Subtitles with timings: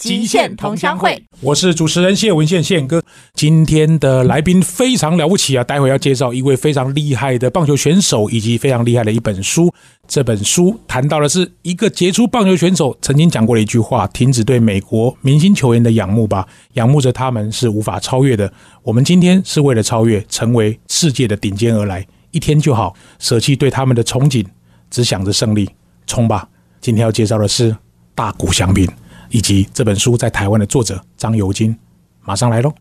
[0.00, 3.02] 极限同乡会，我是主持人谢文宪宪哥。
[3.34, 5.62] 今天的来宾非常了不起啊！
[5.62, 9.70] 待会要介绍一位非常厉害的棒球选手，以及非常厉害的一本书。
[10.08, 18.50] 这本书谈到的是一个杰出棒球选手曾经讲过的一句话：“停止对美国明星球员的仰慕吧，仰慕着他们是无法超越的。
[18.82, 24.46] 我们今天是为了超越，成为世界的顶尖而来，一天就好，舍弃对他们的憧憬，
[24.88, 25.68] 只想着胜利，
[26.06, 26.48] 冲吧！”
[26.80, 27.76] 今天要介绍的是
[28.14, 28.88] 大谷翔平。
[29.30, 31.76] 以及这本书在台湾的作者张尤金，
[32.22, 32.72] 马上来喽。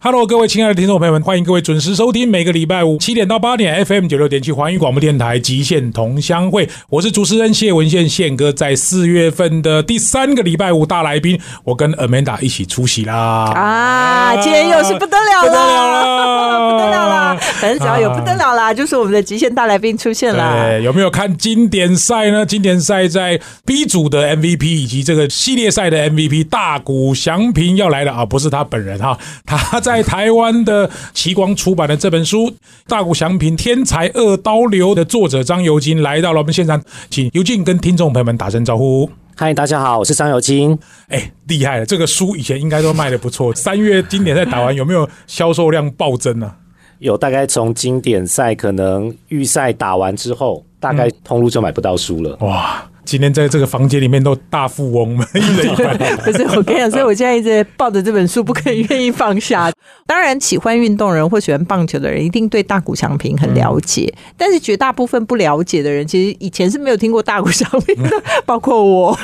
[0.00, 6.68] Hello，各位亲爱的听众朋友们，欢迎各位准时收听每个礼拜五七点到八点 FM 九六点七环宇广播电台极限同乡会。
[6.88, 13.50] 我是主持人谢文宪宪哥，在四月份的第三个礼拜五大来宾，我跟 Amanda 一起出席啦。
[13.52, 20.80] 啊，今天又是不得了了，不得了了，反正只要有不得了啦，就是我们的极限大来宾出现了。
[20.80, 22.46] 有没有看经典赛呢？
[22.46, 29.87] 经典赛在 B 组的 MVP 以及这个系列赛的 MVP 大谷翔平要来了啊，不是他本人哈，他。
[29.88, 32.50] 在台湾的奇光出版的这本书
[32.86, 39.08] 《大谷翔平天才二刀流》的作者张尤金来到了我们现场，请尤金跟听众朋友们打声招呼。
[39.34, 40.78] 嗨，大家好，我是张尤金。
[41.08, 41.86] 哎，厉害了！
[41.86, 43.54] 这个书以前应该都卖的不错。
[43.54, 46.52] 三月经典赛打完，有没有销售量暴增呢？
[46.98, 52.36] 有，大概从经典赛可能预赛打完之后，大概通路就买不到书了。
[52.40, 52.86] 哇！
[53.08, 55.96] 今天在这个房间里面都大富翁们，一人一本。
[56.22, 59.72] 不是我跟你讲，所以我现在一直抱着这本书不肯愿意放下。
[60.06, 68.10] 当然，喜欢运动人或喜欢棒球的人一定对大谷翔平很了解，但是绝大部分不了解的人，其实以前是没有听过大谷翔平的，
[68.44, 69.18] 包括我。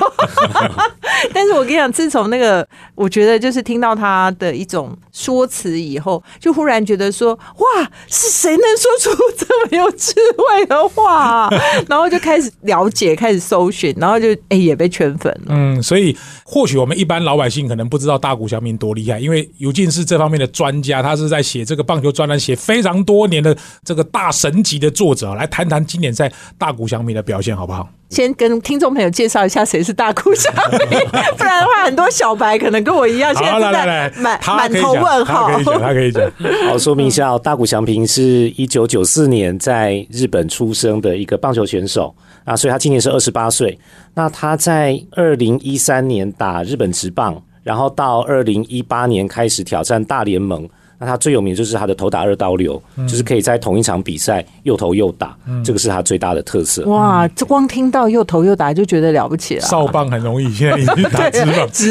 [1.35, 11.51] 但是我跟你讲，自从那个我觉得就是听到他的一种说辞以后，就忽然觉得说，哇，是谁能说出这么有智慧的话？
[11.87, 13.71] 然后就开始了解，开始搜。
[13.97, 15.49] 然后就哎也被圈粉了。
[15.49, 27.89] 嗯，所以或许我们一般老百姓可能不知道大谷翔平多厉害，因为尤进是这方面的专家，他是在写这个棒球专栏写非常多年的这个大神级的作者，来谈谈今年在大谷翔平的表现好不好？
[28.11, 30.79] 先跟听众朋友介绍一下谁是大谷翔平，
[31.37, 35.51] 不然的话很多小白可能跟我一样，现在在满满头问号。
[35.51, 36.23] 他可以讲，他可以讲。
[36.69, 42.15] 好，说明一下，大谷翔平是一九九四年在日本出生的一个棒球选手。
[42.45, 43.79] 啊，所以他今年是二十八岁。
[44.15, 50.69] 那他在二零一三年打日本职棒，然后到二零一八年开始挑战大联盟。
[50.97, 56.87] 那他最有名就是他的投打二刀流，就是可以在同一场比赛又投又打，这个是他最大的特色。
[56.87, 59.61] 哇，这光听到又投又打就觉得了不起了。
[59.63, 61.45] 少棒很容易，现在已经打直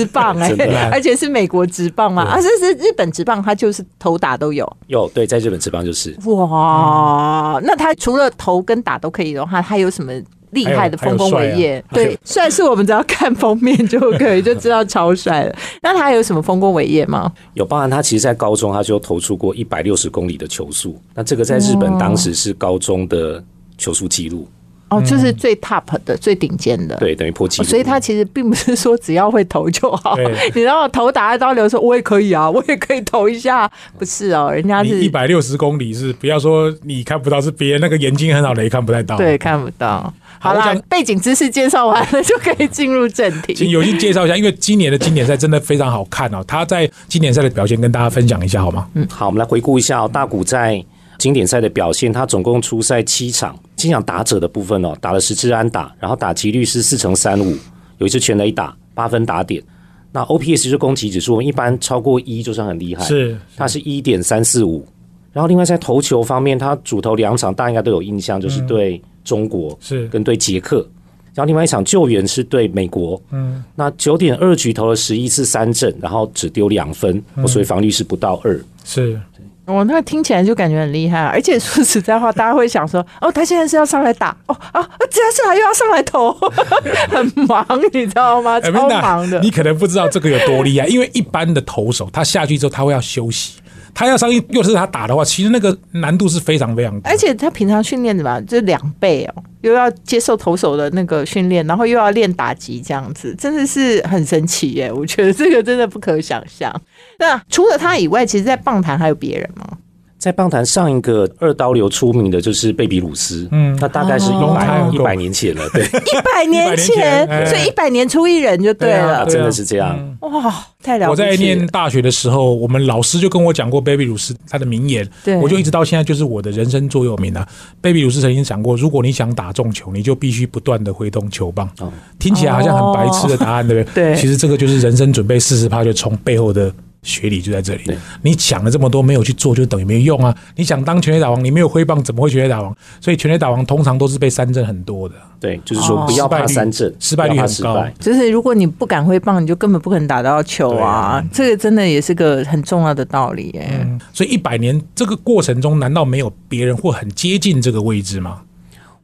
[0.05, 4.65] 棒，直棒哎，而且是美国直棒嘛，啊，这是日本直棒，他就是投打都有。
[4.87, 10.13] 有对，在日本直棒就是哇，那他除了投跟打都可以的话，他有什么？
[10.53, 15.55] 厉害的丰功伟业， 对，帅是我们只要看封面就可以就知道超帅了。
[15.81, 17.31] 那他有什么丰功伟业吗？
[17.53, 23.43] 有，包含他其实，在高中他就投出过一百六十公里的球速，那这个在日本当时是高中的
[23.77, 24.47] 球速记录。
[24.89, 27.67] 哦，就是最 top 的、最顶尖的，对，等于破纪录。
[27.67, 30.15] 所以他其实并不是说只要会投就好。
[30.53, 40.13] 你知道投打二刀流说，我也可以啊，我也可以投一下，不是哦，人家是一百六十公里，是不要说你看不到，是别人那个眼睛很好的也看不太到，对，看不到。
[40.43, 43.53] 好了，背景知识介绍完了，就可以进入正题。
[43.53, 46.43] 请有幸介绍一下，因为今年的经典赛真的非常好看哦。
[46.45, 48.87] 他在经典赛的表现跟大家分享一下好吗？
[48.93, 50.09] 嗯，好，我们来回顾一下哦。
[50.11, 50.83] 大谷在
[51.17, 57.55] 经典赛的表现，他总共出赛七场，经常打者的部分哦，打了十支安打，然后打击率是四乘三五，
[57.99, 59.63] 有一次全垒打，八分打点。
[60.11, 64.85] 那 OPS 是攻击指数，一般超过一就算很厉害，是，它是一点三四五。
[65.31, 70.87] 然后另外在投球方面，他主投两场，大家应该都有印象，就是对中国是跟对捷克。
[71.35, 78.55] 然后另外一场救援是对美国，嗯，那九点二局投了十一次三振，然后只丢两分，所以防率是不到二。
[78.85, 79.19] 是，
[79.65, 86.31] 我那听起来就感觉很厉害，而且说实在话，大家会想说， 哦，他现在是要上来打，哦啊，接下来又要上来投，
[87.09, 88.61] 很忙，你知道吗？
[88.61, 89.39] 超忙的。
[89.39, 93.55] 你可能不知道这个有多厉害，因为一般的投手他下去之后他会要休息。
[93.93, 97.09] 他要上一又是他打的话，其实那个难度是非常非常高。
[97.09, 104.91] 而且他平常训练的嘛，就两倍哦，又要接受投手的那个训练，然后又要练打击，这样子真的是很神奇耶！
[104.91, 106.73] 我觉得这个真的不可想象。
[107.19, 109.77] 那除了他以外，其实，在棒坛还有别人吗？
[110.23, 119.17] 在棒坛上一个二刀流出名的就是贝比鲁斯，嗯，那大概是一哦百一百年前了，对， 一百年前所以一百年出一人就对了。
[119.17, 120.17] 啊，真的是这样。
[120.21, 121.15] 哇，太了不我！
[121.17, 127.45] 在念大学的时候，我们老师就跟我讲过贝比鲁斯他的名言，对我就一直到现在就是我的人生座右铭啊。
[127.81, 131.69] 贝比鲁斯曾经讲过，如果你想打中球，你就必须不断的挥动球棒。
[131.81, 134.13] 哦听起来好像很白痴的答案，对不对？
[134.13, 136.73] 对其实这个就是人生准备四十趴就从背后的。
[137.03, 137.83] 学理就在这里，
[138.21, 140.35] 你想了这么多没有去做，就等于没有用啊！
[140.55, 142.75] 你想当全垒打王，你没有挥棒，怎么会全垒打王？
[143.01, 147.85] 所以全垒打王通常都是被三振很多的，对，就是说哦不要怕三振，失败率很高。
[147.99, 151.23] 就是如果你不敢挥棒，你就根本不可能打到球啊！
[151.31, 153.67] 这个真的也是个很重要的道理耶。
[153.81, 158.41] 嗯，所以一百年这个过程中，难道没有别人或很接近这个位置吗？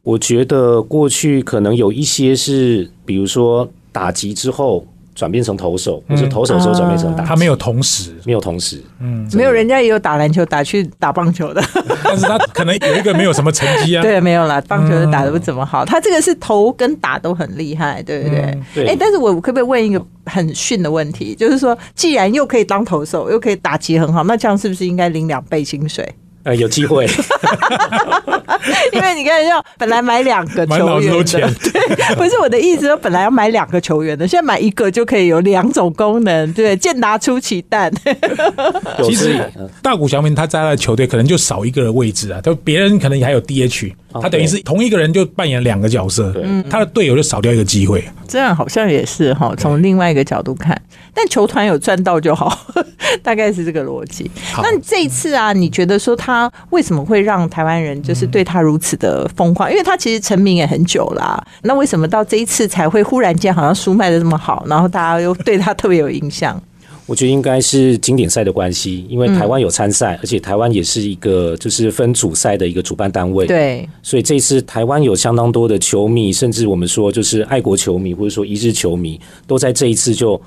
[0.01, 4.87] 我觉得过去可能有一些是，比如说打击之后
[5.19, 8.81] 转变成投手，或是投手之后转变成打击，他没有同时，没有同时。
[9.01, 11.61] 嗯没有人家也有打篮球打去打棒球的，
[12.05, 14.01] 但是他可能有一个没有什么成绩啊。
[14.03, 15.83] 对，没有啦，棒球的打的不怎么好。
[15.83, 18.87] 他这个是投跟打都很厉害，对不对？
[18.87, 21.35] 哎，但是我可不可以问一个很逊的问题？
[21.35, 26.07] 就是说，既然又可以当投手，又可以打击很好，那这样是不是应该领两倍薪水？
[26.43, 27.05] 呃，有机会，
[28.93, 31.23] 因为你看，要本来买两个球员的，
[31.71, 37.91] 对，不是我的意思，说本来要买两个球员的，现在买一个就可以有两种功能，对，健达出奇蛋，
[39.03, 39.37] 其实
[39.81, 46.33] 大谷翔平他在他的球队可能就少一个位置啊，就别人可能也还有 DH，哦他等于是同一个人就扮演两个角色，
[46.69, 48.03] 他的队友就少掉一个机会。
[48.27, 50.79] 这样好像也是哈，从另外一个角度看，
[51.13, 52.57] 但球团有赚到就好，
[53.23, 54.29] 大概是这个逻辑。
[54.61, 59.69] 那你这一次啊，你觉得说他为什么会让台湾人就是对他如此的疯狂？
[59.71, 66.61] 因为他其实成名也很久啦，那为什么到这一次才会忽然间好像书卖的这么好，然后大家又对他特别有印象？
[67.09, 80.39] 我觉得应该是经典赛的关系，因为台湾有参赛，而且台湾也是一个就是分组赛的一个主办单位，，对，所以这次台湾有相当多的球迷，甚至我们说就是爱国球迷或者说一日球迷，都在这一次就。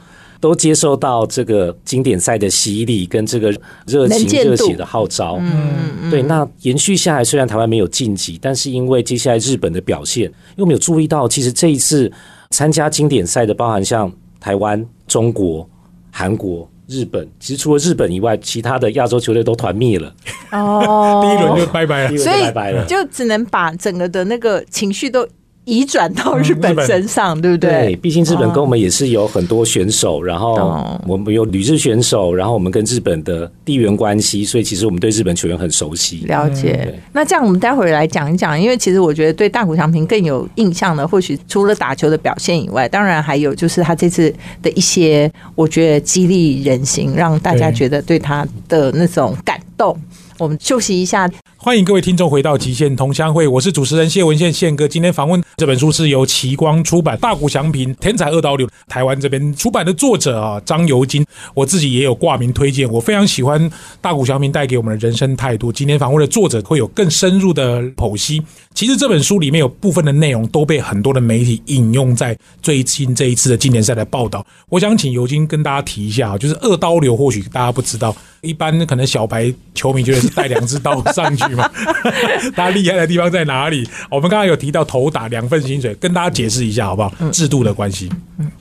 [0.42, 3.54] 都接受到这个经典赛的洗礼跟这个
[3.86, 12.10] 热情热血的号召，嗯，对，那延续下来，虽然台湾没有晋级，但是因为接下来日本的表现，因为我们有注意到，其实这一次
[12.50, 15.64] 参加经典赛的，包含像台湾、中国、
[16.14, 20.14] 韩国、日本，其实除了日本以外，其他的亚洲球队都团灭了，
[20.52, 22.18] 哦，第一轮就拜拜了第一。
[22.18, 22.84] 轮所以拜拜了。
[22.84, 25.26] 就只能把整个的那个情绪都
[25.64, 27.96] 移转到日本本身上，对不对，对？
[27.96, 36.24] 毕竟日本跟我们也是有很多选手，然后哦我们有旅日选手，然后我们跟日本的地缘关系，所以其实我们对日本球员很熟悉。
[36.26, 36.98] 了解对。
[37.12, 49.96] 那这样我们待会儿来讲一讲，因为其实我觉得对大谷翔平更有印象的，或许除了打球的表现以外，当然还有就是他这次的一些，我觉得激励人心，让大家觉得对他的那种感动。
[50.38, 51.30] 我们休息一下，
[51.64, 54.88] 欢迎各位听众回到极限同乡会，我是主持人谢文宪宪哥。
[54.88, 61.24] 今天访问这本书是由奇光出版，大谷祥平天才二刀流台湾这边出版的作者啊张尤金，
[61.54, 63.70] 我自己也有挂名推荐，我非常喜欢
[64.00, 65.70] 大谷祥平带给我们的人生态度。
[65.70, 68.42] 今天访问的作者会有更深入的剖析。
[68.74, 74.44] 其实这本书里面有部分的内容都被很多的媒体引用在最近这一次的经典赛的报道。
[74.68, 81.70] 我想请尤金跟大家提一下，就是二刀流，或许大家不知道，一般可能小白球迷觉得是带两只刀上去嘛，
[82.54, 83.86] 他厉害的地方在哪里？
[84.10, 87.12] 我们刚刚有提到头打两份薪水，跟大家解释一下好不好？
[87.30, 88.08] 制度的关系。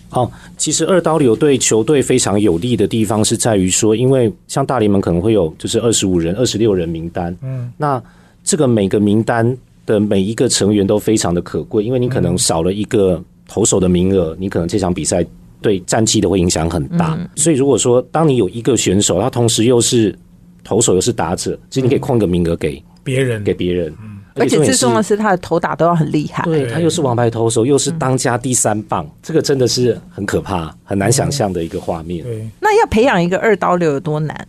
[0.09, 8.01] 好，其实二刀流对球队非常有利的地方是在于说，因为像大联盟可能会有就是二十五人、二十六人名单，嗯，那
[8.43, 15.25] 这个每个名单的每一个成员都非常的可贵，因为你可能少了一个投手的名额，你可能这场比赛
[15.61, 17.17] 对战绩都会影响很大。
[17.35, 20.13] 所以如果说当你有一个选手，他同时又是
[20.63, 23.93] 投手又是打者，其实你可以空一个名额给别人给别人，
[24.35, 25.17] 而且最重要的是。
[25.17, 26.43] 他的投打都要很厉害。
[26.43, 32.23] 对他又是王牌投手，又是当家第三棒，这个真的是很可怕、很难想象的一个画面。
[32.23, 34.47] 对，那要培养一个二刀流有多难？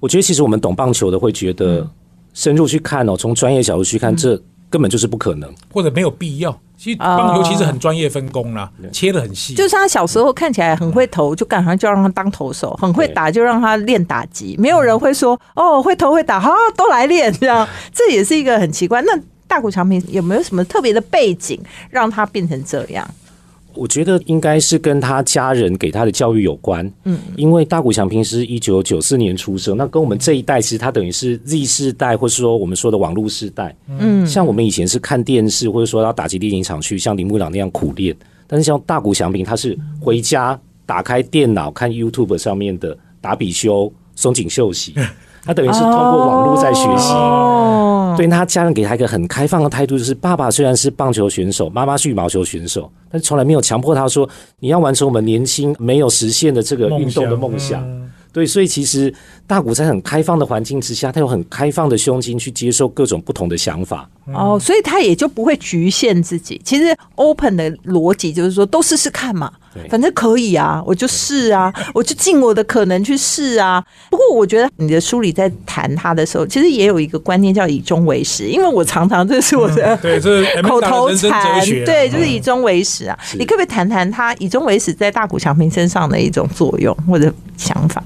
[0.00, 1.88] 我觉得其实我们懂棒球的会觉得，
[2.32, 5.52] 深入去看哦，从专业角度去看，这根本就是不可能。
[5.72, 6.58] 或者没有必要。
[6.76, 9.52] 其实棒球其实很专业分工啦，切的很细。
[9.54, 14.54] 就是他小时候看起来很会投，就赶快就让他当投手；很会打就让他练打击。
[14.58, 17.66] 没有人会说哦，会投会打，好都来练这样。
[17.92, 19.02] 这也是一个很奇怪。
[19.02, 19.12] 那
[19.48, 21.60] 大谷翔平有没有什么特别的背景
[21.90, 23.08] 让他变成这样？
[23.78, 26.90] 我觉得应该是跟他家人给他的教育有关。
[27.04, 33.74] 嗯，因为大谷翔平是一九九四年出生，那跟我们这一代其实他等于是 Z 世代，或是说我们说的网络世代。
[33.88, 38.16] 嗯，像我们以前是看电视，或者说要打击猎鹰场去像铃木朗那样苦练，
[38.46, 44.94] 但是像大谷翔平，他是回家打开电脑看 YouTube 上面的打比修、松井秀喜。
[45.44, 47.12] 他等于是通过网络在学习。
[47.14, 57.82] 哦，对，那他家人给他一个很开放的态度，就是爸爸虽然是棒球选手，妈妈是羽毛球选手，但是从来没有强迫他说你要完成我们年轻没有实现的这个运动的梦想。
[57.82, 59.12] 嗯对，所以其实
[59.46, 64.08] 大谷在很开放的环境之下，他有很开放的胸襟去接受各种不同的想法。
[64.26, 66.60] 哦，所以他也就不会局限自己。
[66.62, 73.84] 其实 open 的逻辑就是说，都试试看嘛对，反正可以啊，我就试啊， 我就尽我的可能去试啊。
[74.10, 83.18] 不过我觉得你的书里在谈他的时候，其实也有一个观念叫以终为始，因为我常常这是我的、对，这是 口头禅，对，就是嗯以终为始啊。
[83.38, 88.02] 你可不可以谈谈他以终为始在大谷翔平身上的一种作用或者想法？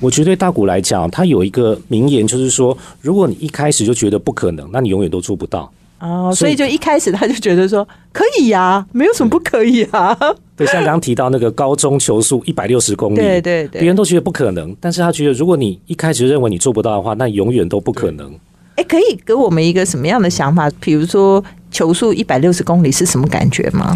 [0.00, 5.70] 我觉得对大谷来讲，他有一个名言，就是说，如果你一开始就觉得不可能，那你永远都做不到。
[6.02, 10.16] 哦，所所以以就一开始他就觉得说可以呀、没有什么不可以啊。
[10.56, 18.34] 对，像刚刚提到那个高中球速一百六十公里，对对对别人都觉得不可能，但是他觉得，如果你一开始就认为你做不到的话，那永远都不可能。
[18.74, 20.68] 哎，可以给我们一个什么样的想法？
[20.80, 23.94] 比如说球速一百六十公里是什么感觉吗？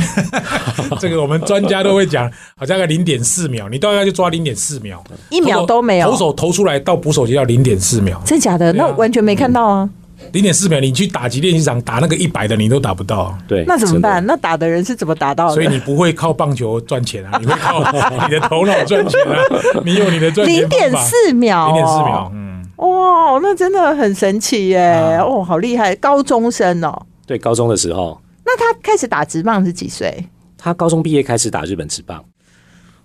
[1.00, 8.72] 这个我们专家都会讲，好像个零点四秒，你大概就抓零点四秒，一秒都没有投手投出来到捕手就要零点四秒，真假的？
[8.74, 9.88] 那完全没看到啊！
[10.32, 13.36] 零点四秒，你去打击练习场打那个一百的，你都打不到。
[13.48, 14.24] 对，那怎么办？
[14.26, 15.54] 那打的人是怎么打到的？
[15.54, 17.80] 所以你不会靠棒球赚钱啊，你会靠
[18.26, 19.36] 你的头脑赚钱啊，
[19.84, 20.92] 你有你的赚钱零点。
[20.96, 24.78] 四秒、哦，零点四秒，嗯，哇，那真的很神奇耶！
[24.78, 27.06] 啊哦，好厉害，高中生哦。
[27.26, 30.26] 对，高中的时候，那他开始打直棒是几岁？
[30.56, 32.24] 他高中毕业开始打日本直棒。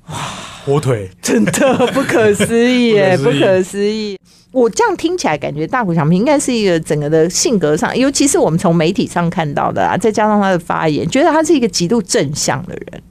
[0.07, 0.15] 哇
[0.65, 4.17] 火腿，真的不可思议耶， 不可思议。
[4.51, 13.01] 我这样听起来，感觉大谷翔平应该是一个整个的性格上，尤其是我们从媒体上看到的啊，再加上他的发言，觉得他是一个极度正向的人，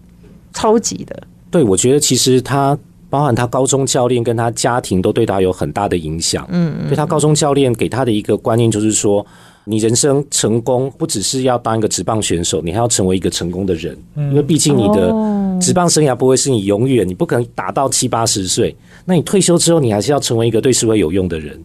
[0.52, 1.22] 超级的。
[1.50, 2.78] 对，我觉得其实他
[3.08, 6.46] 包含他高中教练跟他家庭都对他有很大的影响。
[6.50, 9.26] 嗯，对他高中教练给他的一个观念就是说，
[9.70, 13.96] 你人生成功不只是要当一个职棒选手，你还要成为一个成功的人。
[14.16, 15.14] 因为毕竟你的
[15.60, 18.74] 职棒生涯不会是你永远，你不可能打到七八十岁。
[19.04, 21.58] 那你退休之后，你还是要成为一个对社会有用的人。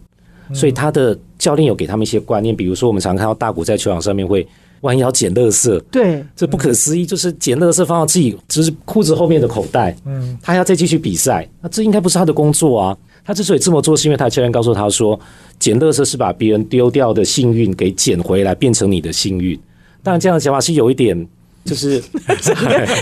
[0.54, 4.46] 所以他的教练有给他们一些观念，比如说我们常看到大谷在球场上面会
[4.82, 12.96] 弯腰捡垃圾，对，这不可思议，就是捡垃圾放到自己就是裤子后面的口袋，嗯，他还要再继续比赛，那这应该不是他的工作啊。
[13.26, 15.18] 他之所以这么做，是因为他的教练告诉他说，
[15.58, 19.58] 捡垃圾是把别人丢掉的幸运给捡回来，变成你的幸运。
[20.02, 21.26] 当然，这样的想法是有一点，
[21.64, 22.00] 就是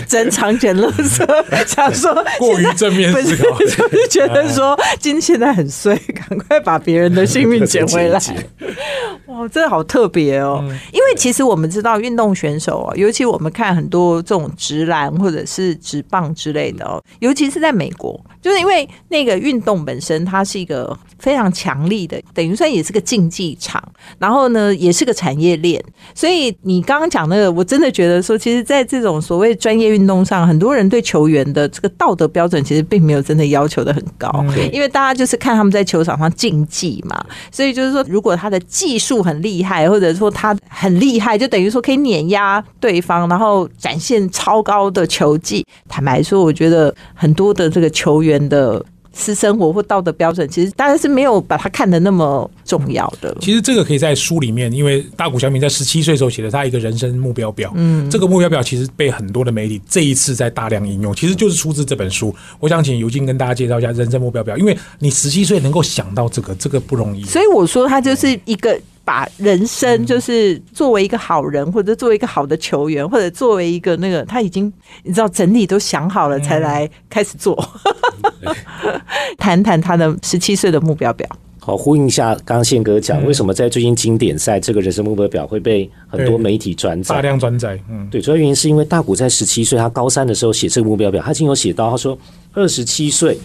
[0.07, 3.57] 整场捡垃圾，想说 过于正面思考。
[3.61, 5.95] 就是觉得说今现在很衰，
[6.27, 8.19] 赶快把别人的幸运捡回来。
[9.35, 10.63] 捡一捡哇，这好特别哦！
[10.91, 23.81] 因为其实我们知道运动选手哦，尤其我们看很多这种直篮或者是直棒之类的哦，尤其是在美国，就是因为那个运动本身它是一个非常强力的，等于说也是个竞技场，
[24.19, 45.65] 然后呢也是个产业链，所以你刚刚讲那个，我真的觉得说，其实，在这种所谓专业运动上，很多人对球员的这个道德标准其实并没有真的要求的很高，因为大家就是看他们在球场上竞技嘛，所以就是说，如果他的技术很厉害，或者说他很厉害，就等于说可以碾压对方，然后展现超高的球技。
[45.89, 53.33] 坦白说，我觉得很多的这个球员的私生活或道德标准，其实当然是没有把他看得那么重要的。
[53.39, 62.35] 其实这个可以在书里面，因为大谷翔平在十七岁的时候写的他一个人生目标表，嗯，这个目标表其实被很多的媒体这一次在大量引用，其实就是出自这本书。
[62.59, 67.23] 我想请尤金跟大家介绍一下人生目标表，因为你十七岁能够想到这个，这个不容易。
[67.23, 74.71] 所以我说，他就是一个把人生就是作为一个好人，或者作为一个好的球员，或者作为一个那个他已经
[75.03, 77.55] 你知道整理都想好了，才来开始做。
[79.37, 81.29] 谈谈他的十七岁的目标表。
[81.59, 87.21] 好，呼应一下刚刚宪哥讲，为什么在最近经典赛这个人生目标表会被很多媒体转载大？
[87.21, 92.15] 量转载，嗯，对，主要原因是因为大谷在十七岁，他高三的时候写这个目标表，他已经有写到，他说
[92.53, 93.37] 二十七岁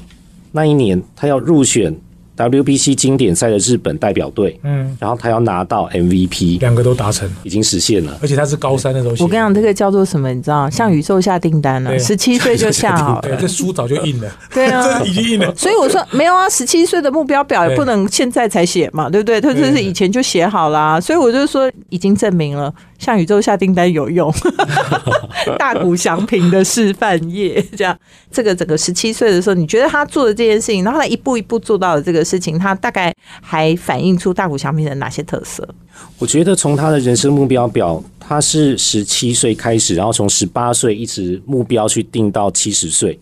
[0.52, 1.94] 那一年他要入选
[2.40, 8.16] WBC 经典赛的日本代表队，嗯，然后他要拿到 MVP，两个都达成，已经实现了。
[8.22, 9.12] 而且他是高三的时候。
[9.18, 10.32] 我跟你讲，这个叫做什么？
[10.32, 13.38] 你知道，向宇宙下订单了，十七岁就下好对，了。
[13.40, 15.54] 这书早就印了， 对啊 这已经印了。
[15.54, 19.40] 所以我说没有啊，十七岁的目标表也不能现在才写嘛，对不对？
[19.40, 24.32] 他就是以前就写好啦、所以我就说已经证明了向宇宙下订单有用，
[25.58, 27.98] 大谷祥平的示范业这样。
[28.30, 35.66] 这个整个十七岁的时候，你觉得他做的这件事情，然后他一步一步做到的这个事情，他大概还反映出大谷祥平的哪些特色？
[36.18, 43.18] 我觉得从他的人生目标表，他是十七岁开始，然后从十八岁一直目标去定到七十岁。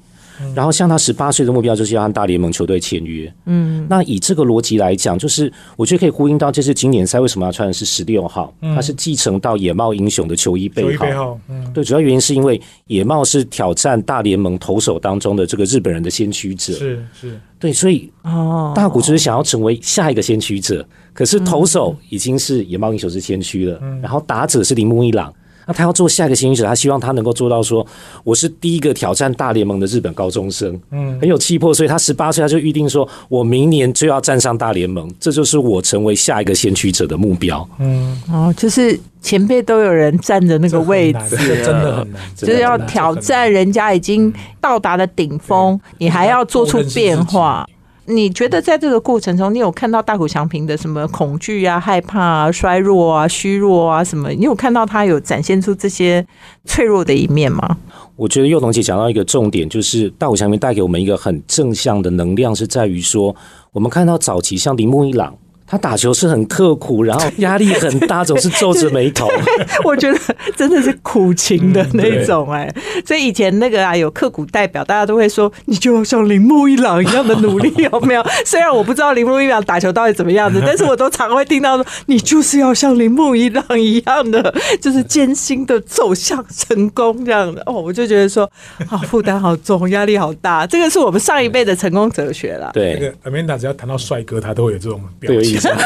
[0.55, 3.33] 然后像他十八岁的目标就是要和大联盟球队签约。
[3.47, 11.39] 嗯，那以这个逻辑来讲，就是我觉得可以呼应到这次经典赛为什么要穿的是十六号，他是继承到野茂英雄的球衣背号。
[11.49, 16.73] 嗯，对，主要原因是因为野茂是挑战大联盟投手当中的这个日本人的先驱者。
[16.75, 25.33] 是是，对，所以哦，大谷就是想要成为下一个先驱者，可是投手已经是野茂英雄是先驱了，然后打者是铃木一朗。
[25.69, 27.87] 那他要做下一个先驱者，他希望他能够做到说，
[28.25, 37.69] 我是第一个挑战大联盟的日本高中生，嗯，很有气魄，所以他十八岁他就预定说，我明年就要站上大联盟，这就是我成为下一个先驱者的目标。
[37.81, 44.33] 嗯，哦，就是前辈都有人站着那个位置真的很难，就是要挑战人家已经
[44.63, 47.69] 到达的顶峰，你还要做出变化。
[48.09, 54.31] 你觉得在这个过程中，你有看到大谷翔平的什么恐惧啊、害怕啊、衰弱啊、虚弱啊什么？
[54.31, 56.27] 你有看到他有展现出这些
[56.65, 57.77] 脆弱的一面吗？
[58.17, 63.37] 我觉得幼童姐讲到一个重点，就是大谷翔平带给我们一个很正向的能量，是在于说，
[63.73, 65.37] 我们看到早期像铃木一朗。
[65.69, 69.29] 他打球是很刻苦，然后压力很大，总是皱着眉头。
[69.85, 70.19] 我觉得
[70.57, 72.73] 真的是苦情的那种哎、
[73.07, 78.25] 所以以前那个啊有刻苦代表，大家都会说你就要像铃木一朗一样的努力，有没有？
[78.47, 87.63] 虽然我不知道铃木一朗打球到底怎么样子， 但是我都常会听到说你就是要像铃木一朗一样的，就是艰辛的走向成功这样的。
[87.67, 88.51] 哦，我就觉得说
[88.89, 92.71] 啊负担好重，压力好大，这个是我们上一辈的成功哲学了。
[92.73, 92.95] 对。
[92.95, 95.77] 那对，个 Amanda 只要谈到帅哥，他都会有这种表对，有意情。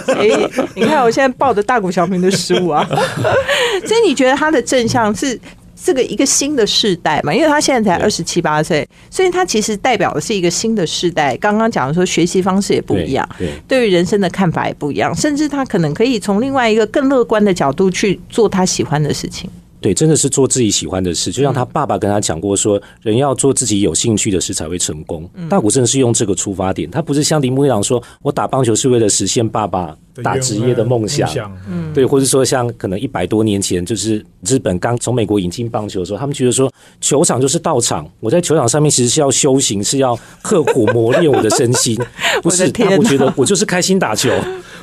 [0.00, 0.14] 思。
[0.14, 2.86] 所以你看，我现在抱着大谷翔平的书啊，
[3.86, 5.38] 所以你觉得他的正向是
[5.80, 7.32] 这个一个新的世代嘛？
[7.32, 11.36] 因为他现在才二十七八岁，所以他其实代表的是一个新的世代。
[11.36, 19.48] 刚刚讲的说学习方式也不一样，对，对于人生的看法也不一样，甚至他可能可以从另外一个更乐观的角度去做他喜欢的事情。
[19.80, 25.28] 对，真的是做自己喜欢的事，就像他爸爸跟他讲过说，人要做自己有兴趣的事才会成功。
[25.48, 31.30] 大谷真的是用这个出发点，他不是像铃木一朗说，我打棒球是为了实现爸爸打职业的梦想。
[31.68, 41.96] 嗯，对，或者说像可能一百多年前，就是日本刚从美国引进棒球的时候，他们觉得说球场就是道场，我在球场上面其实是要修行，是要刻苦磨练我的身心，
[42.42, 44.30] 不是他我觉得我就是开心打球，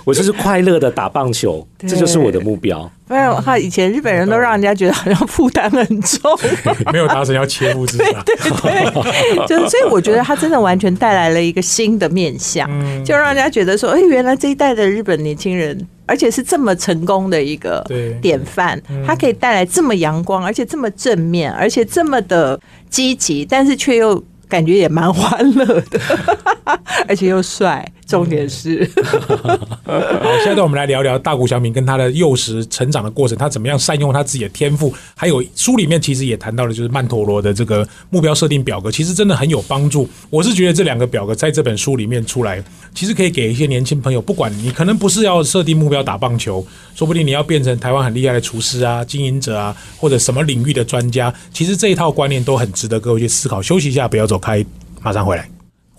[0.05, 2.89] 我就是快乐的打棒球， 这就是我的目标。
[3.08, 6.32] 不然的话，以前日本人都让人家觉得好像负担很重。
[6.93, 8.23] 没有达成要切腹自杀。
[8.23, 8.86] 对，
[9.45, 17.86] 就是所以我觉得他真的完全带来了一个新的面相，嗯就让人家觉得说，哎，原来这一代的日本年轻人，而且是这么成功的一个
[18.21, 25.99] 典范，他可以带来这么阳光，而且这么正面，而且这么的积极，但是却又感觉也蛮欢乐的，
[27.08, 27.88] 而且又帅。
[28.06, 28.88] 重点是，
[29.84, 40.08] 好，现在我们来聊聊大谷翔平跟他的幼时成长的过程，他怎么样善用他自己的天赋，还有书里面其实也谈到了，就是曼陀罗的这个目标设定表格，其实真的很有帮助。
[40.30, 42.63] 我是觉得这两个表格在这本书里面出来，
[42.94, 53.62] 其实可以给一些年轻朋友，不管你可能不是要设定目标打棒球，说不定你要变成台湾很厉害的厨师啊、经营者啊，或者什么领域的专家，其实这一套观念都很值得各位去思考。
[53.62, 54.63] 休息一下，不要走开，
[55.02, 55.55] 马上回来。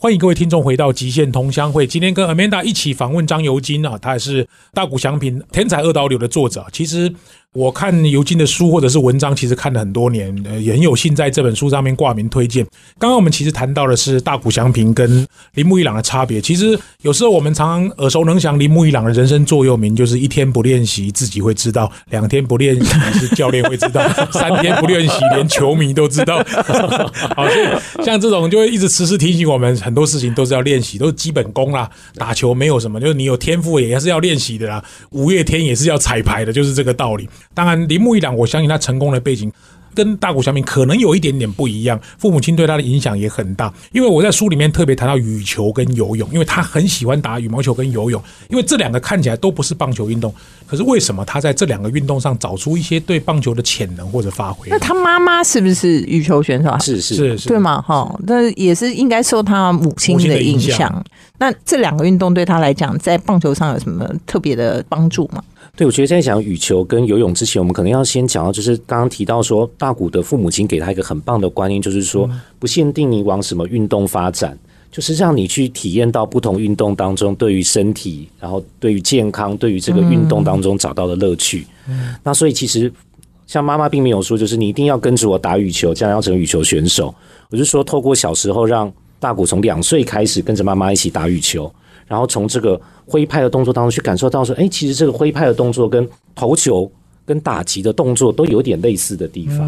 [0.07, 1.85] 欢迎各位听众回到极限同乡会。
[1.85, 6.65] 今天跟 Amanda 一起访问张尤金啊，他也是大谷祥平《天才二刀流》的作者。
[6.71, 7.13] 其实
[7.53, 12.63] 我看尤金的书或者是文章，其实看了很多年，呃，也很有幸在这本书上面挂名推荐。
[12.99, 16.39] 刚刚我们其实谈到的是大谷翔平跟铃木一朗的差别。
[16.39, 26.45] 其实有时候我们常常耳熟能详铃木一朗的人生座右铭，就是一天不练习自己会知道，两天不练习是教练会知道，三天不练习连球迷都知道。
[27.35, 31.91] 好，所以像这种就会一直时时提醒我们，很多事情都是要练习，都是基本功啦。
[32.17, 34.85] 打球没有什么，就是你有天赋也是要练习的啦。
[35.13, 37.27] 五月天也是要彩排的，就是这个道理。
[37.55, 39.53] 当然，铃木一朗，我相信他成功的背景。
[39.95, 43.73] 跟大谷翔平可能有一点点不一样，父母亲对他的影响也很大。
[43.93, 50.35] 因为我在书里面特别谈到羽球跟游泳，因为他很喜欢打羽毛球跟游泳，因为这两个看起来都不是棒球运动，
[50.67, 54.69] 可是为什么他在这两个运动上找出一些对棒球的潜能或者发挥？
[54.69, 56.79] 那他妈妈是不是羽球选手啊？
[56.79, 57.81] 是是是是对嘛？
[57.81, 61.03] 哈，那也是应该受他母亲的影响。
[61.39, 65.43] 那这两个运动对他来讲，在棒球上有什么特别的帮助吗？
[65.77, 72.27] 对，我觉得在讲羽球跟游泳之前，我们可能要先讲到，就是刚刚提到说，大谷的父母亲给他一个很棒的观念，就是说
[72.59, 74.59] 不限定你往什么运动发展，
[74.91, 81.67] 就是让你去体验到不同运动当中对于身体，然后对于健康，对于这个运动当中找到的乐趣。
[82.23, 82.91] 那所以其实
[83.47, 87.15] 像妈妈并没有说，就是你一定要跟着我打羽球，将来要成为羽球选手。
[87.51, 91.71] 我是说，透过小时候让大谷从两岁开始跟着妈妈一起打羽球。
[92.09, 96.91] 然后从这个挥拍的动作当中去感受到说，哎，其实这个挥拍的动作跟投球
[97.25, 99.59] 跟打击的动作都有点类似的地方，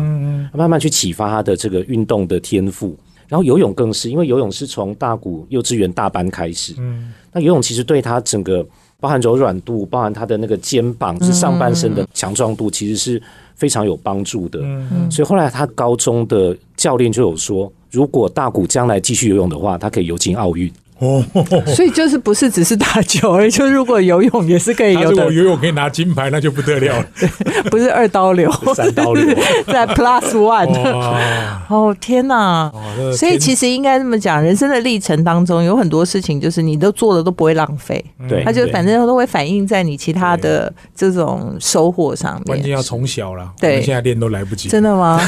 [0.53, 2.97] 慢慢去启发他的这个运动的天赋。
[3.29, 8.67] 然后游泳更是，因为游泳是从大谷幼稚园大班开始，嗯，那游泳其实对他整个
[8.99, 13.23] 包含柔软度，包含他的那个肩膀是上半身的强壮度，其实是
[13.55, 14.61] 非常有帮助的。
[14.63, 20.73] 嗯，所以后来他高中的教练就有说，如果大谷将来继续游泳的话，他可以游进奥运。
[20.99, 21.25] 哦，
[21.75, 25.25] 所以就是不是只是打球而已，就如果游泳也是可以游的。
[25.33, 27.07] 游泳可以拿金牌，那就不得了了。
[27.71, 29.25] 不是二刀流，三刀流，
[29.67, 30.69] 在 Plus One。
[31.69, 32.73] 哦天哪！
[33.17, 38.05] 所以其实应该这么讲，人生的历程当中有很多事情，就是你都做的都不会浪费。
[38.29, 42.45] 对，他就反正都会反映在你其他的这种收获上面。
[42.45, 44.69] 关键要从小了，对，现在练都来不及。
[44.69, 45.21] 真的吗？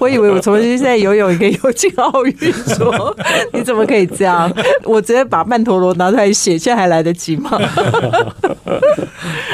[0.00, 2.36] 我以为我从现在游泳也可以游进奥运，
[2.76, 3.16] 说
[3.54, 4.52] 你怎么可以这样？
[4.84, 4.97] 我。
[4.98, 7.50] 我直接把曼陀罗拿出来写，现在还来得及吗？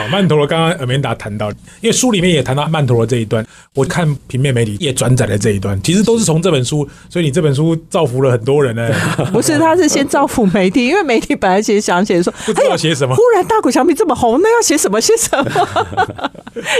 [0.04, 8.90] 好，曼陀罗刚刚尔梅达谈到，因为书里面也谈到曼陀罗这一段，我看平面媒体也转载了这一段，其实都是从这本书，所以你这本书造福了很多人呢。
[9.32, 15.00] 不是，他是先造福媒体，因为媒体本来其实想写说，不知道写什么，忽然大谷翔平这么红，那要写什么？
[15.04, 16.30] 写什么？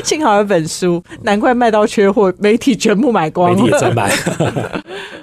[0.04, 4.12] 幸好有本书，难怪卖到缺货，媒体全部买光了，媒体也在买。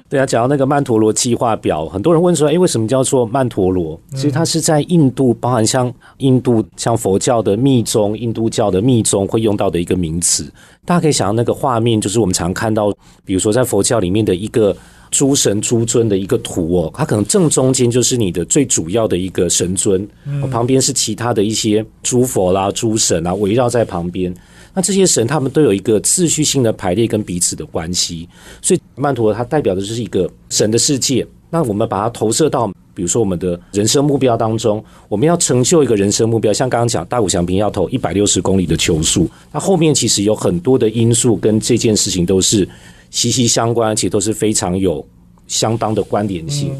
[0.09, 3.97] 对啊，讲到那个曼陀罗计划表，很多人问说，哎，为什么叫做曼陀罗？
[4.13, 10.51] 其实它是在印度，包含像印度像佛教的密宗、印度教的密宗会用到的一个名词。
[10.85, 12.91] 大家可以想到那个画面，就是我们常看到，
[13.25, 14.75] 比如说在佛教里面的一个
[15.09, 20.07] 诸神诸尊的一个图哦，它可能正中间就是你的最主要的一个神尊，
[20.49, 24.33] 旁边是其他的一些诸佛啦、诸神啊，围绕在旁边。
[24.73, 28.27] 那这些神他们都有一个秩序性的排列跟彼此的关系，
[28.61, 31.27] 所以曼陀罗它代表的就是一个神的世界。
[31.49, 42.67] 那我们把它投射到，比如说我们的人生目标当中，我们要成就一个人生目标，像刚刚讲大谷翔平要投一百六十公里的球速，那后面其实有很多的因素跟这件事情都是
[43.09, 45.05] 息息相关，而且都是非常有
[45.47, 46.73] 相当的关联性。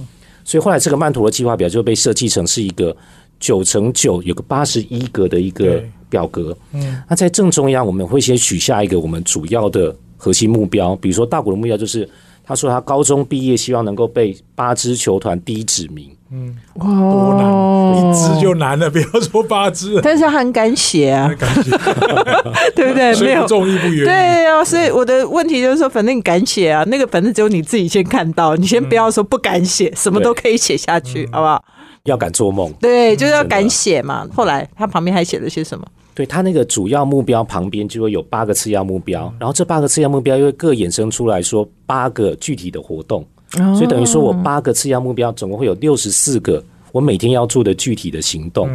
[0.44, 2.96] 所以后来这个曼陀罗计划表就被设计成是一个
[3.40, 5.84] 九乘九，有个八十一格的一个。
[6.12, 12.06] 表格，嗯，那在正中央，我们会先取下一个我们主要的核心目标，比如说大谷的目标就是，
[12.44, 21.72] 他说他高中毕业希望能够被八支球团第一指名，嗯，哇，多难，一支就难了，不要说八支，但是他很敢写啊，敢写，
[22.76, 23.16] 对不对？
[23.22, 23.48] 没有。
[23.48, 31.64] 重义不远，对啊，所以我的问题就是说，反正你敢写啊，那个反正只有你自己先看到，你先不要说不敢写，什么都可以写下去，好不好？
[32.06, 34.28] 要敢做梦，对，就是要敢写嘛。
[34.34, 35.86] 后来他旁边还写了些什么？
[36.22, 43.26] 对他那个主要目标旁边就会有八个次要目标，然后这八个次要目标又会各衍生出来说八个具体的活动，
[43.74, 48.70] 所以等于说我八个次要目标总共会有六十四个我每天要做的具体的行动。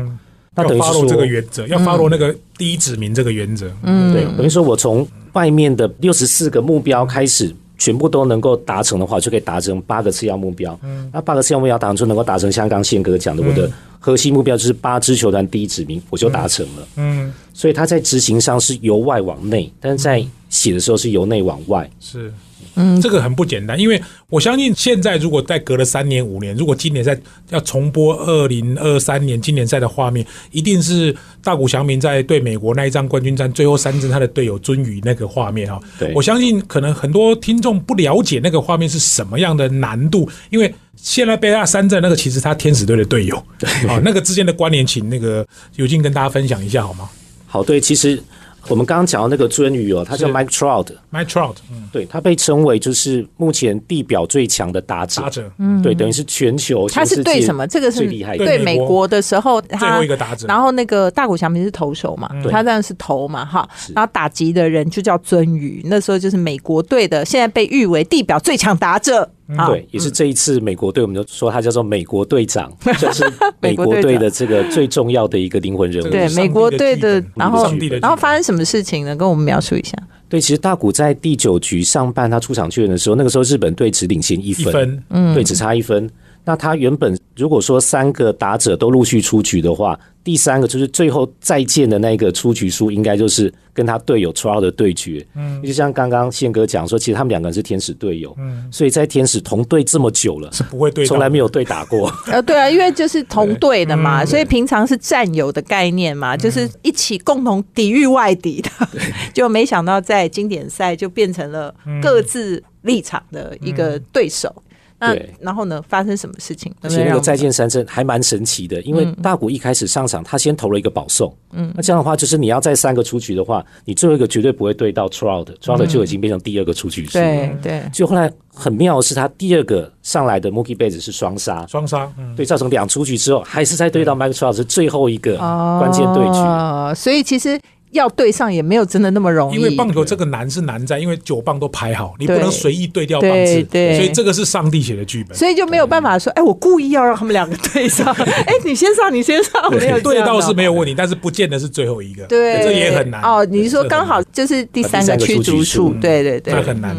[0.56, 7.54] 那等于说这个原则要 follow 那个第一指明这个原则，嗯，对，等于说我从外面的六十四个目标开始。
[7.78, 10.78] 全部都能够达成的话，就可以达成八个次要目标。
[10.82, 16.88] 嗯，那八个次要目标达成，就能够达成像刚宪哥讲的，我的核心目标就是八支球团第一指名，我就达成了。
[16.96, 21.88] 嗯，所以他在执行上是由外往内，但是在写的时候是由内往外。
[22.00, 22.32] 是。
[22.76, 35.80] 嗯，这个很不简单，因为我相信现在如果再隔了三年五年，如果今年赛要重播二零二三年今年赛的画面，一定是大谷翔平在对美国那一张冠军战最后三阵他的队友尊宇那个画面哈。
[35.98, 47.08] 对，我相信可能很多听众不了解那个画面是什么样的难度，因为现在被他三阵那个其实他天使队的队友，对，啊，那个之间的关联，请那个尤金跟大家分享一下好吗？
[47.46, 48.22] 好，对，其实。
[48.68, 57.66] 我们刚刚讲到那个尊宇哦，他叫 Mike Trout，Mike Trout，嗯，对他被称为就是目前地表最强的打者，打者，嗯，对，等于是全球，他是对什么？
[57.66, 69.30] 这个是最厉害，对美国的时候，最后一个打者，然后那个大谷翔平是投手嘛，他当然是投嘛，哈，然后打击的人就叫尊宇，那时候就是美国队的，现在被誉为地表最强打者。
[69.68, 73.24] 对，也是这一次美国队，我们就说他叫做美国队长， 就是
[73.60, 76.08] 美国队的这个最重要的一个灵魂人物。
[76.10, 79.14] 对，美国队的，然后然后发生什么事情呢？
[79.14, 79.96] 跟我们描述一下。
[80.28, 86.10] 对，其实大谷在第九局上半他出场救援的时候，那个时候日本队只领先一分，嗯，对，只差一分。
[86.44, 95.24] 那他原本如果说三个打者都陆续出局的话，第三个就是最后再见的那个出局书，应该就是跟他队友 t r o 的对决。
[95.36, 102.12] 嗯，就像刚刚宪哥讲说，其实他们两个人是天使队友，嗯，所以在天使同队这么久了，是不会对，从来没有对打过。
[102.26, 108.70] 呃，对啊，因为就是同队的嘛，所以平常是战友的概念嘛，就是一起共同抵御外敌的，
[109.32, 114.52] 就没想到在经典赛就变成了各自立场的一个对手。
[114.98, 115.34] 那对。
[115.40, 116.72] 然后呢，发生什么事情？
[116.82, 127.12] 而且那个再见见三振还蛮神奇的，因为大谷一开始上场，他先投了一个保送，嗯，那这样的话，就是你要再三个出局的话，你最后一个绝对不会对到 Trout，Trout 就已经变成第二个出局数。
[127.12, 136.38] 对对，就后来很妙的是，他第二个上来的 Mookie Base 是双杀，双杀，嗯，对，造成两出局之后，还是再对到 Mike Trout 是最后一个关键对局。
[136.38, 137.60] 哦，所以其实
[137.96, 145.36] 要对上也没有真的那么容易，因为棒球这个难是难在，因为九棒都排好，你不能随意对调棒次，对对所以这个是上帝写的剧本。
[145.36, 153.44] 所以就没有办法说，哎，我故意要让他们两个对上， 哎，你先上，你先上，没有这对到是没有问题，但是不见得是最后一个，对，这也很难哦。
[153.44, 156.96] 你是说对刚好就是第三个驱逐数数，对对对，那很难。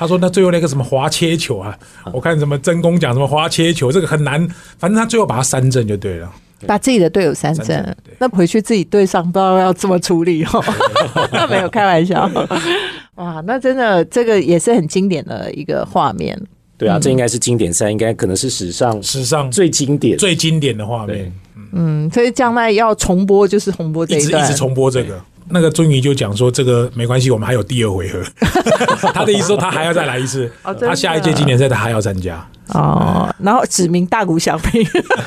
[0.00, 1.76] 他说：“那最后那个什么滑切球啊，
[2.12, 4.48] 我看什么真功讲什么滑切球，这个很难。
[4.78, 6.30] 反正他最后把它三振就对了。
[6.66, 10.64] 把自己的队友三振那回去自己队上，不知道要怎么处理哦。
[11.32, 12.28] 那没有开玩笑，
[13.16, 16.40] 哇，那真的这个也是很经典的一个画面。
[16.76, 20.16] 对啊，这应该是经典赛，应该可能是史上史上最经典。
[20.16, 21.32] 最经典的画面，
[21.72, 25.20] 嗯，所以将来要重播就是重播这段，一直一直重播这个。
[25.50, 28.22] 那个尊仪就讲说，这个没关系，我们还有第二回合。
[29.14, 32.46] 他的意思说，他还要再来一次，哦他下一届经典赛他还要参加。
[32.74, 34.86] 哦，然后指名大谷翔平，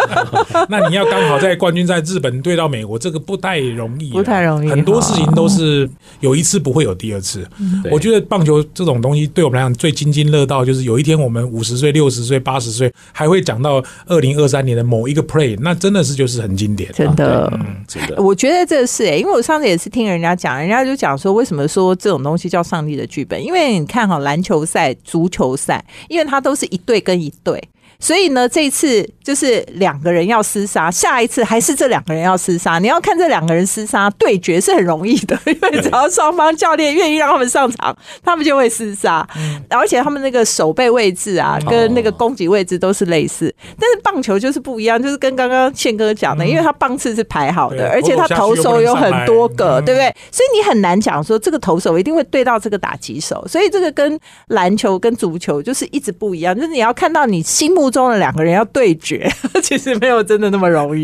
[0.69, 7.47] 那你要刚好在冠军赛日本对到美国，这个不太容易啊，不太容易很多事情都是有一次不会有第二次。
[7.83, 16.91] 对我觉得棒球这种东西对我们来讲最津津乐道，就是有一天我们五十岁、六十岁、八十岁还会讲到二零二三年的某一个 play，那真的是就是很经典。
[16.93, 17.51] 真的。
[17.87, 23.43] 真的，我觉得这是哎、因为我上次也是听人家讲，人家就讲说，为什么说这种东西叫上帝的剧本？
[23.43, 27.69] 因为你看哈，篮球赛、足球赛，因为它都是一队跟一对。
[27.99, 32.79] 所以呢，这次就是两个人要厮杀，下一次还是这两个人要厮杀。
[32.79, 39.27] 你要看这两个人厮杀对决是很容易的， 因为只要双方教练愿意让他们上场，他们就会厮杀。
[39.69, 43.53] 而且他们那个守备位置啊，跟那个攻击位置都是类似。
[43.79, 50.15] 但是棒球就是不一样，就是跟刚刚宪哥讲的，因为他棒次是排好的，而且他投手有很多个，嗯对不对？
[50.31, 53.45] 所以你很难讲说这个投手一定会对到这个打击手。
[53.47, 59.10] 所以这个跟篮球跟足球就是一直不一样，就是你要看到你心目中的两个人要对决，
[59.63, 61.03] 其实没有真的那么容易，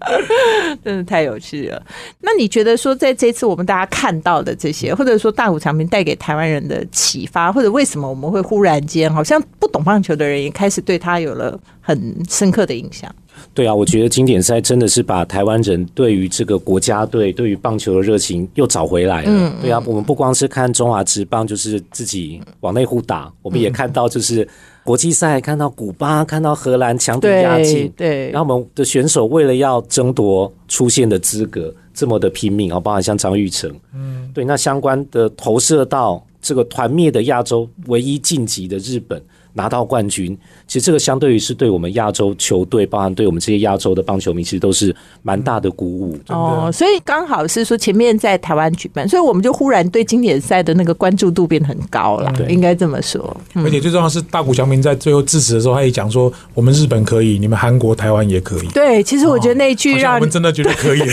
[0.84, 1.82] 真的太有趣了。
[2.20, 13.12] 那你觉得说，在这次我们大家看到的这些，或者说大谷长平带给台湾人的启发，或者为什么我们会忽然间好像不懂棒球的人也开始对他有了很深刻的印象？
[13.52, 19.52] 对啊，我觉得经典赛真的是把台湾人对于这个国家队、对于棒球的热情又找回来了。
[19.60, 24.48] 对啊，我们不光是看中华职棒，就是自己往内互打，我们也看到就是
[24.86, 27.92] 国际赛，看到古巴，看到荷兰强敌压对境。
[27.96, 39.20] 对，然后我们的选手为了要争夺出线的资格，这么的拼命啊，包含像张玉成，嗯，对，那相关的投射到这个团灭的亚洲唯一晋级的日本
[39.56, 46.16] 拿到冠军，其实这个相对于是对我们亚洲球队，包含对我们这些亚洲的棒球迷，其实都是蛮大的鼓舞。
[46.28, 53.36] 哦，所以刚好是说前面在台湾举办，所以我们就忽然对经典赛的那个关注度变得很高了，对应该这么说。
[53.54, 58.68] 而且最重要的是，大谷翔平在最后致辞的时候，他也讲说，我们日本可以，你们韩国、台湾也可以。
[58.68, 61.00] 对，其实我觉得那一句让我们真的觉得可以，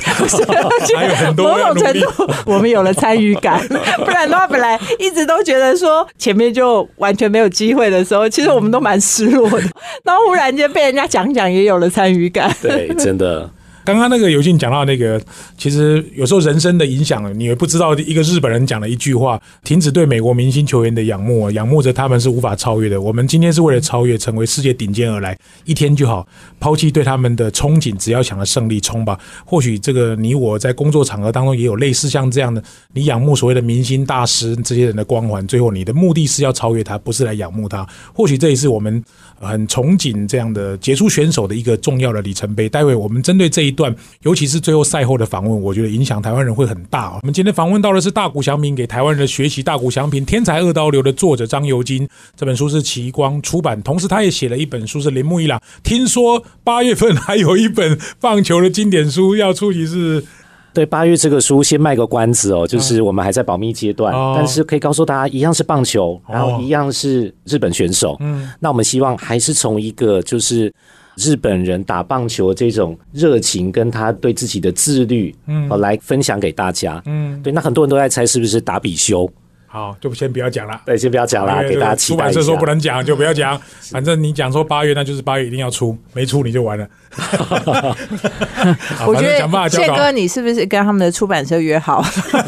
[0.95, 3.65] 还有很多程度我们有了参与感，
[4.03, 9.59] 不然的话，本来一直都觉得说前面就完全没有机会的时候，其实我们都蛮失落的。
[10.03, 12.51] 然后忽然间被人家讲讲，也有了参与感。
[12.63, 13.47] 对，真的。
[13.85, 15.21] 刚刚那个有幸讲到那个，
[15.57, 23.01] 其实有时候人生的影响，你也不知道一个日本人讲了一句话，停止对美国明星球员的仰慕，仰慕着他们是无法超越的。
[23.01, 26.25] 我们今天是为了超越，成为世界顶尖而来，一天就好，
[26.59, 29.19] 抛弃对他们的憧憬，只要想着胜利冲吧。
[29.45, 37.85] 或许这个你我在工作场合当中也有类似像这样的，你仰慕所谓的明星大师这些人的光环，最后你的目的是要超越他，不是来仰慕他。
[38.13, 39.03] 或许这也是我们
[39.39, 42.69] 很憧憬这样的杰出选手的一个重要的里程碑。
[42.69, 47.19] 待会我们针对这一段，尤其是最后赛后的访问，我觉得影响台湾人会很大、哦。
[47.21, 49.61] 我们今天访问到的是大谷翔平，给台湾人的学习。
[49.61, 52.07] 大谷翔平《天才二刀流》的作者张尤金，
[52.37, 55.61] 这本书是奇光出版，同时他也写了一本书是铃木一朗。
[55.83, 60.23] 听说八月份还有一本棒球的经典书要出席是。
[60.73, 68.17] 对，八月这个书先卖个关子哦，就是我们还在保密阶段，哦但是可以告诉大家，一样是棒球，然后哦一样是日本选手。
[68.21, 70.73] 嗯，那我们希望还是从一个就是
[71.15, 77.01] 日本人打棒球的这种热情，跟他对自己的自律，嗯，来分享给大家。
[77.05, 79.29] 嗯，对，那很多人都在猜是不是打比修？
[79.65, 80.79] 好，就先不要讲了。
[80.85, 82.55] 对，先不要讲啦，因为给大家期待出版社说。
[82.57, 83.59] 不能讲，就不要讲。
[83.91, 86.87] 反正你讲说八月，那就是八月一定要出，没出你就完了。
[88.95, 92.05] 好我觉得谢哥，你是不是跟他们的出版社约好，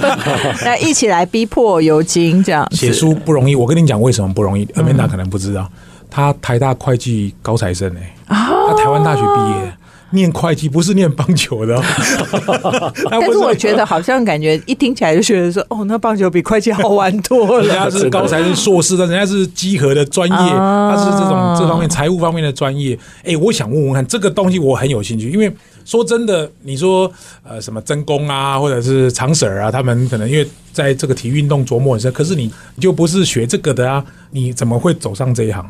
[0.63, 4.63] 那一起来逼迫尤金这样子写书不容易，我跟你讲为什么不容易。
[4.67, 5.67] Amanda 可能不知道，
[6.09, 9.73] 他台大会计高材生哎，他台湾大学毕业。
[10.11, 11.75] 念会计不是念棒球的，
[13.09, 17.65] 但是我觉得好像感觉一听起来就觉得说，哦，那棒球比会计好玩多了。
[17.67, 22.97] 人家是高材生硕士，但人家是集合的专业，他是这种这方面财务方面的专业。
[23.25, 25.51] 哎，我想问问看，这个东西我很有兴趣，因为
[25.83, 27.11] 说真的，你说
[27.43, 32.43] 呃什么真功啊，或者是常 Sir 啊，他们可能因为在这个体育运动琢磨很深，可是你
[32.75, 35.69] 你就不是学这个的啊，你怎么会走上这一行？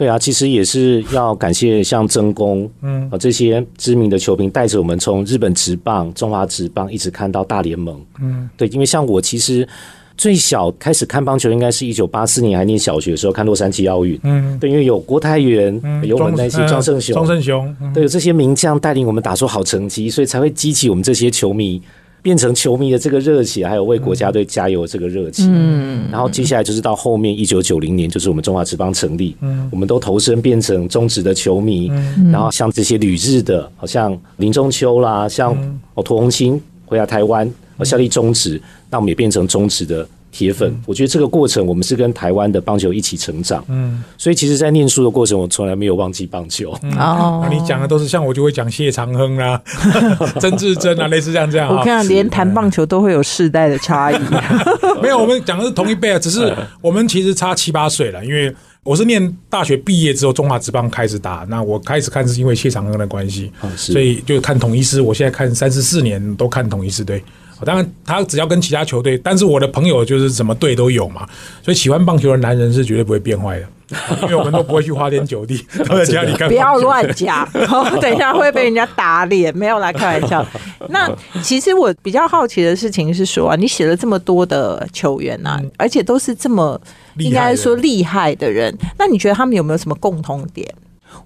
[0.00, 9.68] 对啊，其实也是要感谢像曾公，嗯，啊这些知名的球评带着我们从日本职棒、中华职棒一直看到大联盟，嗯，对，因为像我其实
[10.16, 21.82] 最小开始看棒球，应该是一九八四年还念小学的时候看洛杉矶奥运，嗯，对，因为有郭泰源，有我们那些庄胜雄，庄胜雄，对，有这些名将带领我们打出好成绩，所以才会激起我们这些球迷。
[22.22, 25.46] 变成球迷的这个热情，还有为国家队加油这个热情。
[25.48, 31.88] 嗯，然后接下来就是到后面一九九零年，就是我们中华职棒成立，嗯，我们都投身变成中职的球迷。
[31.90, 35.56] 嗯，然后像这些旅日的，好像林中秋啦，像
[35.94, 37.50] 哦涂红青回来台湾，
[37.82, 40.06] 效力中职，那我们也变成中职的。
[40.32, 46.72] 铁粉，我觉得这个过程我们是跟台湾的棒球一起成长，嗯，所以其实，在念书的过程，我从来没有忘记棒球。
[46.96, 49.60] 哦，你讲的都是像我就会讲谢长亨啦、
[50.40, 51.68] 曾志珍啊，类似这样这样。
[51.68, 54.16] 我看连谈棒球都会有世代的差异。
[55.02, 58.24] 没有，我们讲的是同一辈啊，只是我们其实差七八岁了。
[58.24, 65.00] 因为我是念大学毕业之后，中华职棒开始打，那我开始看是因为谢长亨的关系，所以就看统一师。
[65.00, 67.22] 我现在看三十四年都看统一师队。
[67.64, 71.26] 当然，他只要跟其他球队，但是我的朋友就是什么队都有嘛，
[71.62, 73.66] 所以喜欢棒球的男人是绝对不会变坏的，
[74.22, 76.48] 因为我们都不会去花天酒地， 都在家里看。
[76.48, 77.48] 不要乱讲，
[78.00, 79.56] 等一下会被人家打脸。
[79.56, 80.46] 没有来开玩笑。
[80.88, 81.10] 那
[81.42, 86.80] 其实我比较好奇的事情是说，你写了这么多的球员呐，而且都是这么
[87.18, 90.66] 应该说厉害的人，那你觉得他们有没有什么共同点？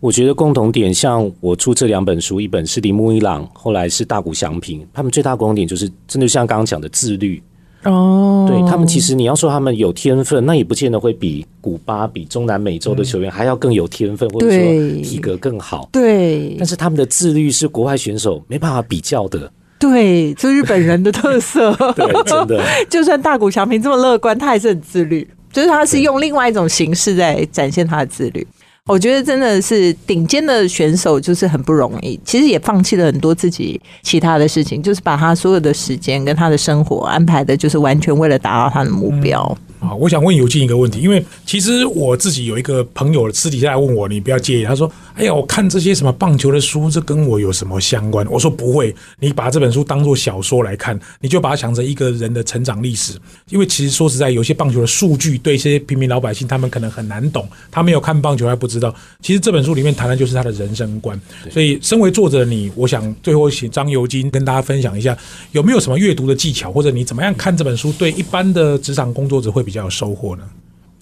[0.01, 7.43] 我觉得共同点，像我出这两本书，一本是铃木一朗，后来是大谷翔平，他们最大共同点就是真的像刚刚讲的自律
[7.85, 8.47] 哦。
[8.49, 14.59] 对他们，其实你要说他们有天分，那也不见得会比古巴、比中南美洲的球员还要更有天分，或者说
[15.03, 15.89] 体格更好。
[15.91, 19.51] 对，但是他们的自律是国外选手没办法比较的。
[19.79, 21.73] 对，是日本人的特色。
[21.97, 28.47] 对，真的， 就算大谷翔平这么乐观，他还是很自律，就是他是用另外一种形式在展现他的自律。
[28.87, 32.21] 我觉得真的是顶尖的选手，就是很不容易。
[32.23, 39.41] 其实也放弃了很多自己其他的事情，就是把他所有的时间跟他的生活安排的，就是完全为了达到他的目标。
[39.81, 44.65] 啊，我想问尤金一个问题，因为其实我自己有一个朋友私底下来问我，你不要介意。
[44.65, 53.13] 他说：“哎呀，我看这些什么棒球的书，这跟我有什么相关？”我说：“不会，你把这本书当做小说来看，你就把它想成一个人的成长历史。
[53.49, 58.93] 因为其实说实在，有些棒球的数据对一些平民老百姓他们可能很难懂，他没有看棒球还不知道。
[59.21, 61.19] 其实这本书里面谈的就是他的人生观。
[61.49, 65.17] 所以，身为作者的你，我想最后请张尤金跟大家分享一下，
[65.53, 70.43] 有没有什么阅读的技巧，或者你怎么样看这本书，对一般的职场工作者会比较有收获呢？”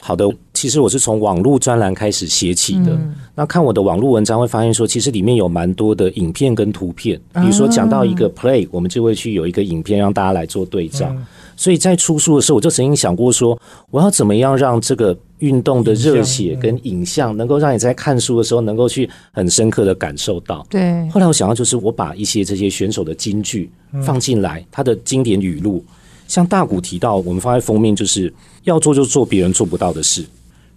[0.05, 2.99] 好的，其实我是从网络专栏开始写起的。
[3.37, 7.17] 那看我的网络文章，会发现说，其实里面有蛮多的影片跟图片。
[7.35, 11.15] 比如说讲到一个 play，我们就会去有一个影片让大家来做对照。
[11.57, 13.57] 所以在出书的时候，我就曾经想过说，
[13.93, 20.67] 我要怎么样让这个运动的热血跟影像，能够让你在看书的时候能够去很深刻的感受到。
[20.69, 21.09] 对。
[21.11, 23.71] 后来我想到，就是我把一些这些选手的金句
[24.05, 25.85] 放进来，他的经典语录。
[26.33, 28.33] 像大谷提到，我们放在封面，就是
[28.64, 30.25] 要做就做别人做不到的事。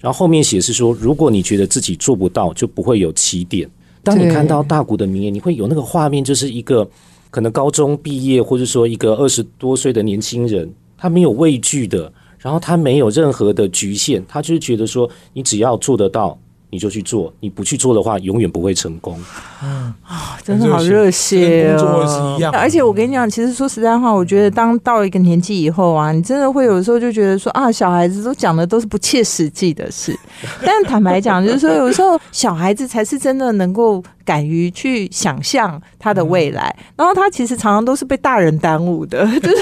[0.01, 3.65] 然后后面写是说，如果你觉得自己做不到，就不会有起点。
[4.03, 6.85] 当你看到大谷的名言，你会有那个画面，就是一个
[7.29, 16.37] 可能高中毕业，或者说一个二十多岁的年轻人，他没有畏惧的，然后他没有任何的局限，他就是觉得说，你只要做得到。
[16.75, 19.17] 你就去做，你不去做的话，永远不会成功。
[19.63, 22.37] 嗯啊，真的好热血哦！
[22.51, 30.13] 而且我跟你讲，其实说实在话，我觉得当到一个年纪以后啊，你真的会有时候就觉得说啊，小孩子都讲的都是不切实际的事。
[30.65, 34.03] 但坦白讲，就是说有时候小孩子才是真的能够。
[34.25, 39.57] 敢于去想象他的未来，然后他其实常常都是被大人耽误的， 就是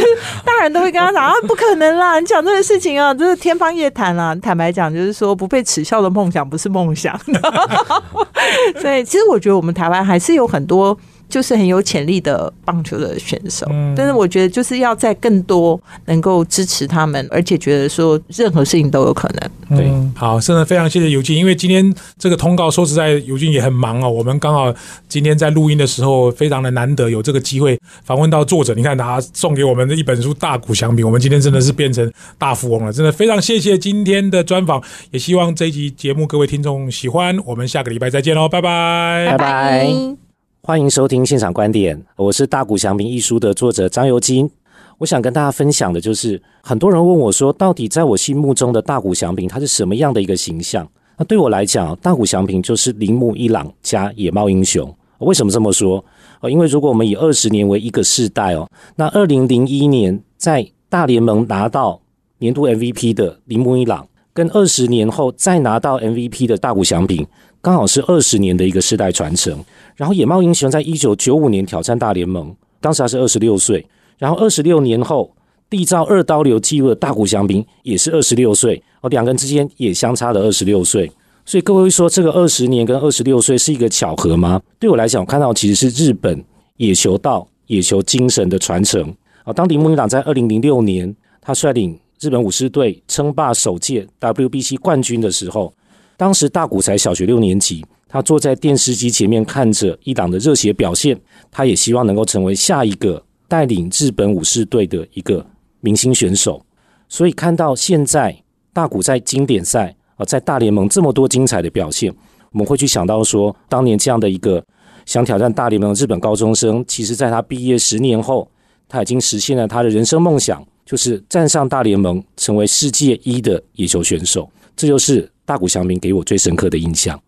[0.45, 4.33] 大人都会跟他讲 啊，不可能啦，你讲这个事情啊，这是天方夜谭啊。
[4.35, 7.19] 坦白讲，就是说不被耻笑的梦想不是梦想。
[8.81, 10.97] 所以，其实我觉得我们台湾还是有很多。
[11.33, 13.65] 就是很有潜力的棒球的选手。
[13.71, 19.77] 嗯但是我觉得就是要在更多能够支持他们，而且觉得说任何事情都有可能。
[19.77, 24.07] 对嗯好，真的非常谢谢尤俊，因为今天这个通告说实在，尤俊也很忙哦。
[24.07, 24.71] 我们刚好
[25.09, 28.75] 今天在录音的时候，非常的难得有这个机会访问到作者。
[28.75, 34.79] 你看他送给我们的一本书《大谷翔平》，我们今天真的是变成大富翁了，真的非常谢谢今天的专访，
[35.09, 37.35] 也希望这一集节目各位听众喜欢。
[37.45, 40.22] 我们下个礼拜再见喽，拜拜拜拜
[40.65, 44.49] 欢迎收听现场观点，我是大谷翔平一书的作者张尤金。
[44.97, 50.89] 我想跟大家分享的就是，很多人问我说，到底在我心目中的大谷翔平他是什么样的一个形象？
[51.17, 54.89] 那对我来讲，大谷翔平就是铃木一朗加野猫英雄。
[55.17, 56.01] 为什么这么说？
[56.39, 61.99] 哦，因为如果我们以二十年为一个世代哦，那二零零一年在大联盟拿到
[62.37, 67.27] 年度 MVP 的铃木一朗，跟二十年后再拿到 MVP 的大谷翔平，
[67.63, 69.63] 刚好是二十年的一个世代传承。
[69.95, 73.87] 然后野猫英雄在一九九五年挑战大联盟，当时他是二十六岁。
[74.17, 75.33] 然后二十六年后
[75.69, 81.09] 缔造二刀流纪录的大谷翔平也是二十六岁，哦，两个人之间也相差了二十六岁。
[81.45, 84.61] 所以各位会说这个二十年跟二十六岁是一个巧合吗？
[84.77, 86.43] 对我来讲，我看到其实是日本
[86.75, 89.01] 野球道、野球精神的传承。
[89.45, 95.73] 啊，当铃木一朗在二零零六年他率领日本武士队称霸首届 WBC 冠军的时候，
[96.17, 101.19] 当时大谷才小学六年级，他坐在电视机前面看着一档的热血表现，
[101.51, 105.45] 他也希望能够成为下一个带领日本武士队的一个
[105.81, 106.63] 明星选手。
[107.09, 108.35] 所以看到现在
[108.71, 112.13] 大谷在经典赛啊，在大联盟这么多精彩的表现，
[112.51, 114.63] 我们会去想到说，当年这样的一个
[115.05, 118.49] 想挑战大联盟的日本高中生，其实在他毕业十年后，
[118.87, 124.49] 他已经实现了他的人生梦想，就是站上大联盟，成为世界一的野球选手。
[124.75, 127.19] 这就是大谷翔平给我最深刻的印象。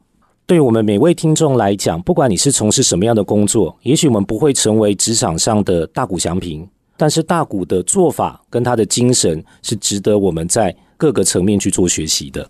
[0.46, 12.48] 对我们每位听众来讲，不管你是从事什么样的工作，也许我们不会成为职场上的大谷翔平，但是大谷的做法跟他的精神是值得我们在各个层面去做学习的。